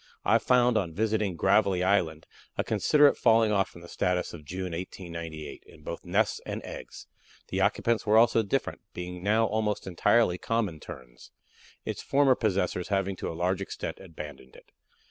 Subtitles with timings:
[0.25, 2.25] I found on visiting Gravelly Island
[2.57, 7.05] a considerable falling off from the status of June, 1896, in both nests and eggs;
[7.49, 11.29] the occupants were also different, being now almost entirely Common Terns,
[11.85, 14.71] its former possessors having to a large extent abandoned it."